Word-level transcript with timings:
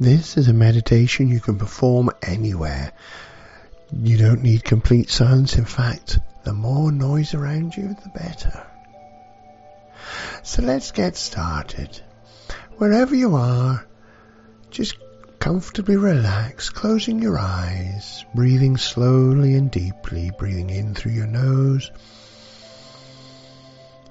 This 0.00 0.38
is 0.38 0.48
a 0.48 0.54
meditation 0.54 1.28
you 1.28 1.40
can 1.40 1.58
perform 1.58 2.08
anywhere. 2.22 2.94
You 3.92 4.16
don't 4.16 4.42
need 4.42 4.64
complete 4.64 5.10
silence. 5.10 5.58
In 5.58 5.66
fact, 5.66 6.18
the 6.42 6.54
more 6.54 6.90
noise 6.90 7.34
around 7.34 7.76
you, 7.76 7.88
the 7.88 8.08
better. 8.14 8.66
So 10.42 10.62
let's 10.62 10.92
get 10.92 11.16
started. 11.16 12.00
Wherever 12.78 13.14
you 13.14 13.34
are, 13.34 13.86
just 14.70 14.96
comfortably 15.38 15.98
relax, 15.98 16.70
closing 16.70 17.20
your 17.20 17.38
eyes, 17.38 18.24
breathing 18.34 18.78
slowly 18.78 19.54
and 19.54 19.70
deeply, 19.70 20.30
breathing 20.38 20.70
in 20.70 20.94
through 20.94 21.12
your 21.12 21.26
nose, 21.26 21.90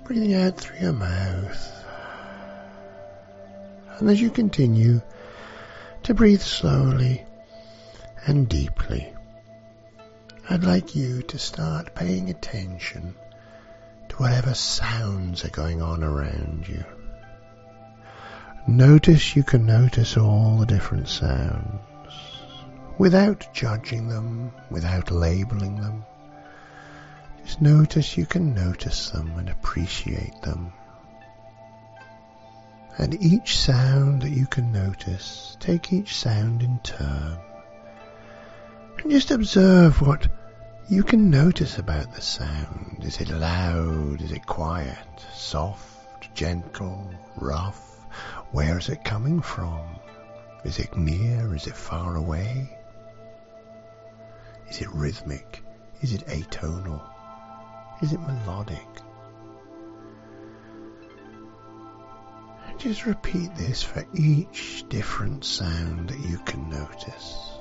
breathing 0.03 0.35
out 0.35 0.55
through 0.55 0.81
your 0.81 0.93
mouth. 0.93 1.71
And 3.97 4.07
as 4.07 4.21
you 4.21 4.29
continue 4.29 5.01
to 6.03 6.13
breathe 6.13 6.41
slowly 6.41 7.25
and 8.25 8.47
deeply, 8.49 9.13
I'd 10.49 10.63
like 10.63 10.95
you 10.95 11.21
to 11.23 11.37
start 11.37 11.95
paying 11.95 12.29
attention 12.29 13.15
to 14.09 14.15
whatever 14.17 14.53
sounds 14.53 15.45
are 15.45 15.49
going 15.49 15.81
on 15.81 16.03
around 16.03 16.67
you. 16.67 16.83
Notice 18.67 19.35
you 19.35 19.43
can 19.43 19.65
notice 19.65 20.17
all 20.17 20.57
the 20.57 20.65
different 20.65 21.07
sounds 21.07 21.81
without 22.97 23.47
judging 23.53 24.09
them, 24.09 24.51
without 24.69 25.09
labeling 25.09 25.81
them. 25.81 26.03
Just 27.45 27.61
notice 27.61 28.17
you 28.17 28.25
can 28.25 28.53
notice 28.53 29.09
them 29.09 29.31
and 29.37 29.49
appreciate 29.49 30.41
them. 30.41 30.73
And 32.99 33.15
each 33.23 33.57
sound 33.57 34.23
that 34.23 34.31
you 34.31 34.45
can 34.45 34.73
notice, 34.73 35.55
take 35.61 35.93
each 35.93 36.17
sound 36.17 36.61
in 36.61 36.79
turn. 36.79 37.39
And 38.97 39.09
just 39.09 39.31
observe 39.31 40.01
what 40.01 40.27
you 40.89 41.03
can 41.03 41.29
notice 41.29 41.77
about 41.77 42.13
the 42.13 42.19
sound. 42.19 42.97
Is 43.03 43.21
it 43.21 43.29
loud? 43.29 44.21
Is 44.21 44.33
it 44.33 44.45
quiet? 44.45 44.97
Soft? 45.33 46.35
Gentle? 46.35 47.09
Rough? 47.37 47.79
Where 48.51 48.77
is 48.77 48.89
it 48.89 49.05
coming 49.05 49.41
from? 49.41 49.87
Is 50.65 50.77
it 50.77 50.97
near? 50.97 51.55
Is 51.55 51.67
it 51.67 51.77
far 51.77 52.17
away? 52.17 52.77
Is 54.67 54.81
it 54.81 54.89
rhythmic? 54.91 55.63
Is 56.01 56.11
it 56.11 56.27
atonal? 56.27 57.01
Is 58.01 58.11
it 58.11 58.19
melodic? 58.19 58.87
Just 62.79 63.05
repeat 63.05 63.53
this 63.55 63.83
for 63.83 64.05
each 64.15 64.85
different 64.87 65.43
sound 65.43 66.09
that 66.09 66.19
you 66.19 66.37
can 66.39 66.69
notice. 66.69 67.51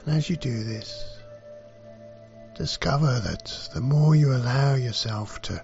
And 0.00 0.16
as 0.16 0.30
you 0.30 0.36
do 0.36 0.64
this, 0.64 1.20
discover 2.54 3.20
that 3.20 3.68
the 3.74 3.82
more 3.82 4.16
you 4.16 4.32
allow 4.32 4.76
yourself 4.76 5.42
to 5.42 5.62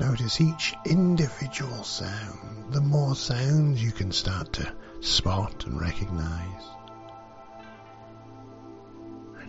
notice 0.00 0.40
each 0.40 0.74
individual 0.86 1.84
sound, 1.84 2.72
the 2.72 2.80
more 2.80 3.14
sounds 3.14 3.82
you 3.82 3.92
can 3.92 4.10
start 4.10 4.52
to 4.54 4.74
spot 5.00 5.66
and 5.66 5.80
recognize. 5.80 6.81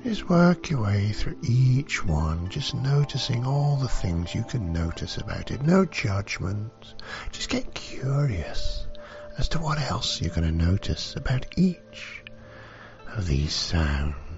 Just 0.04 0.28
work 0.28 0.70
your 0.70 0.84
way 0.84 1.14
through 1.14 1.38
each 1.44 2.06
one, 2.06 2.50
just 2.50 2.74
noticing 2.74 3.46
all 3.46 3.78
the 3.78 3.88
things 3.88 4.36
you 4.36 4.44
can 4.44 4.74
notice 4.74 5.16
about 5.16 5.50
it. 5.50 5.62
No 5.62 5.86
judgment. 5.86 6.94
Just 7.32 7.50
get 7.50 7.74
curious 7.74 8.86
as 9.38 9.48
to 9.50 9.60
what 9.60 9.80
else 9.80 10.20
you're 10.20 10.36
going 10.36 10.44
to 10.44 10.66
notice 10.66 11.16
about 11.16 11.46
each 11.58 12.22
of 13.16 13.28
these 13.28 13.54
sounds. 13.54 14.33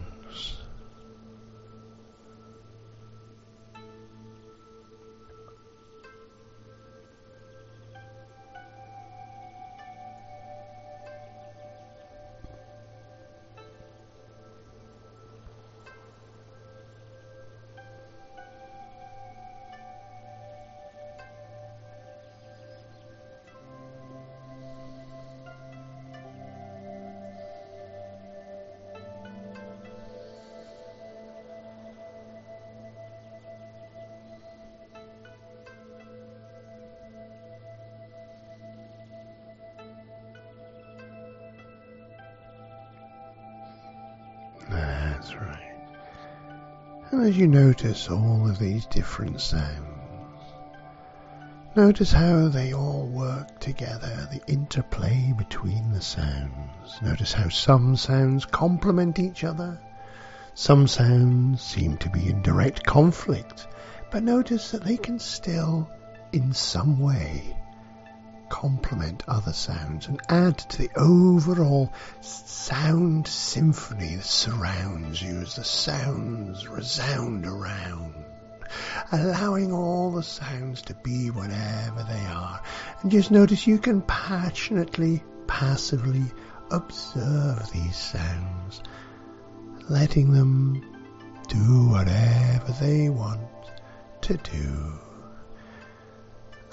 That's 45.15 45.33
right. 45.35 45.77
And 47.11 47.21
as 47.25 47.37
you 47.37 47.47
notice 47.47 48.09
all 48.09 48.49
of 48.49 48.59
these 48.59 48.85
different 48.87 49.39
sounds, 49.39 50.43
notice 51.73 52.11
how 52.11 52.49
they 52.49 52.73
all 52.73 53.07
work 53.07 53.57
together, 53.59 54.27
the 54.29 54.41
interplay 54.51 55.33
between 55.37 55.93
the 55.93 56.01
sounds. 56.01 57.01
Notice 57.01 57.31
how 57.31 57.47
some 57.47 57.95
sounds 57.95 58.43
complement 58.43 59.17
each 59.17 59.45
other. 59.45 59.79
Some 60.53 60.85
sounds 60.85 61.61
seem 61.61 61.95
to 61.99 62.09
be 62.09 62.27
in 62.27 62.41
direct 62.41 62.83
conflict, 62.83 63.67
but 64.11 64.21
notice 64.21 64.71
that 64.71 64.83
they 64.83 64.97
can 64.97 65.19
still, 65.19 65.89
in 66.33 66.51
some 66.51 66.99
way, 66.99 67.55
complement 68.49 69.23
other 69.27 69.53
sounds 69.53 70.07
and 70.07 70.21
add 70.29 70.57
to 70.57 70.77
the 70.77 70.89
overall 70.95 71.91
sound 72.21 73.27
symphony 73.27 74.15
that 74.15 74.25
surrounds 74.25 75.21
you 75.21 75.39
as 75.39 75.55
the 75.55 75.63
sounds 75.63 76.67
resound 76.67 77.45
around. 77.45 78.13
Allowing 79.11 79.71
all 79.71 80.11
the 80.11 80.23
sounds 80.23 80.81
to 80.83 80.93
be 80.95 81.29
whatever 81.29 82.05
they 82.09 82.25
are. 82.25 82.61
And 83.01 83.11
just 83.11 83.31
notice 83.31 83.67
you 83.67 83.77
can 83.77 84.01
passionately, 84.01 85.23
passively 85.47 86.25
observe 86.71 87.71
these 87.71 87.95
sounds, 87.95 88.81
letting 89.89 90.31
them 90.31 90.83
do 91.47 91.89
whatever 91.89 92.71
they 92.81 93.09
want 93.09 93.41
to 94.21 94.37
do. 94.37 94.99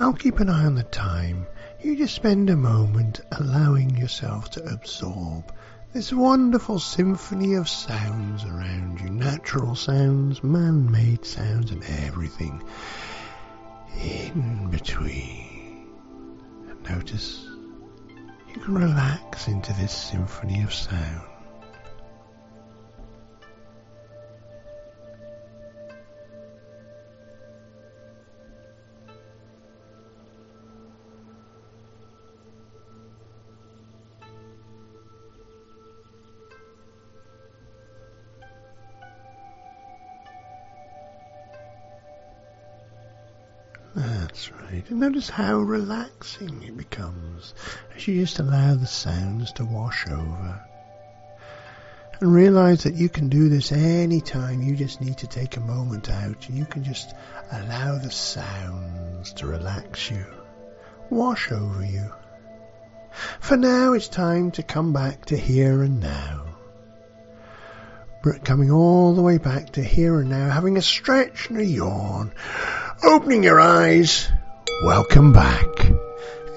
I'll 0.02 0.12
keep 0.12 0.40
an 0.40 0.50
eye 0.50 0.64
on 0.64 0.74
the 0.74 0.82
time 0.82 1.46
you 1.80 1.94
just 1.96 2.16
spend 2.16 2.50
a 2.50 2.56
moment 2.56 3.20
allowing 3.30 3.96
yourself 3.96 4.50
to 4.50 4.64
absorb 4.64 5.54
this 5.92 6.12
wonderful 6.12 6.80
symphony 6.80 7.54
of 7.54 7.68
sounds 7.68 8.42
around 8.44 9.00
you 9.00 9.10
natural 9.10 9.76
sounds, 9.76 10.42
man 10.42 10.90
made 10.90 11.24
sounds, 11.24 11.70
and 11.70 11.84
everything 11.84 12.64
in 14.02 14.68
between. 14.72 15.86
Notice 16.90 17.46
you 18.52 18.60
can 18.60 18.74
relax 18.74 19.46
into 19.46 19.72
this 19.74 19.92
symphony 19.92 20.64
of 20.64 20.74
sound. 20.74 21.31
That's 44.32 44.50
right. 44.50 44.82
And 44.88 45.00
notice 45.00 45.28
how 45.28 45.58
relaxing 45.58 46.62
it 46.62 46.74
becomes 46.74 47.52
as 47.94 48.08
you 48.08 48.18
just 48.22 48.38
allow 48.38 48.74
the 48.74 48.86
sounds 48.86 49.52
to 49.52 49.64
wash 49.66 50.06
over. 50.08 50.66
And 52.18 52.34
realize 52.34 52.84
that 52.84 52.94
you 52.94 53.10
can 53.10 53.28
do 53.28 53.50
this 53.50 53.72
anytime. 53.72 54.62
You 54.62 54.74
just 54.74 55.02
need 55.02 55.18
to 55.18 55.26
take 55.26 55.58
a 55.58 55.60
moment 55.60 56.08
out 56.08 56.48
and 56.48 56.56
you 56.56 56.64
can 56.64 56.82
just 56.82 57.14
allow 57.50 57.98
the 57.98 58.10
sounds 58.10 59.34
to 59.34 59.46
relax 59.46 60.10
you, 60.10 60.24
wash 61.10 61.52
over 61.52 61.84
you. 61.84 62.10
For 63.40 63.58
now, 63.58 63.92
it's 63.92 64.08
time 64.08 64.50
to 64.52 64.62
come 64.62 64.94
back 64.94 65.26
to 65.26 65.36
here 65.36 65.82
and 65.82 66.00
now. 66.00 66.46
Coming 68.44 68.70
all 68.70 69.14
the 69.14 69.20
way 69.20 69.36
back 69.36 69.72
to 69.72 69.84
here 69.84 70.20
and 70.20 70.30
now, 70.30 70.48
having 70.48 70.78
a 70.78 70.82
stretch 70.82 71.50
and 71.50 71.58
a 71.58 71.64
yawn 71.64 72.32
opening 73.02 73.42
your 73.42 73.60
eyes, 73.60 74.28
welcome 74.84 75.32
back. 75.32 75.66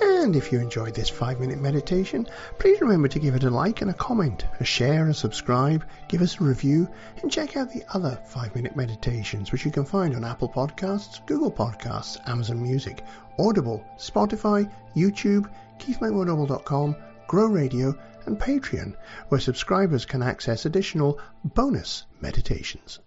And 0.02 0.36
if 0.36 0.52
you 0.52 0.60
enjoyed 0.60 0.94
this 0.94 1.10
five 1.10 1.40
minute 1.40 1.60
meditation, 1.60 2.28
please 2.58 2.82
remember 2.82 3.08
to 3.08 3.20
give 3.20 3.36
it 3.36 3.44
a 3.44 3.50
like 3.50 3.82
and 3.82 3.92
a 3.92 3.94
comment, 3.94 4.46
a 4.60 4.66
share, 4.66 5.08
a 5.08 5.14
subscribe, 5.14 5.86
give 6.08 6.22
us 6.22 6.40
a 6.40 6.44
review, 6.44 6.88
and 7.22 7.32
check 7.32 7.56
out 7.56 7.72
the 7.72 7.84
other 7.94 8.20
five 8.28 8.56
minute 8.56 8.76
meditations 8.76 9.52
which 9.52 9.66
you 9.66 9.72
can 9.72 9.86
find 9.86 10.16
on 10.16 10.26
Apple 10.26 10.50
Podcasts, 10.50 11.26
Google 11.26 11.52
Podcasts, 11.52 12.18
Amazon 12.28 12.62
Music, 12.62 13.04
Audible, 13.40 13.86
Spotify, 13.98 14.70
YouTube, 14.96 15.50
KeithBlakemoreNoble.com, 15.80 16.96
Grow 17.28 17.48
Radio, 17.48 17.98
and 18.26 18.40
Patreon, 18.40 18.96
where 19.30 19.40
subscribers 19.40 20.06
can 20.06 20.24
access 20.24 20.66
additional 20.66 21.20
bonus 21.44 22.06
meditations. 22.22 23.00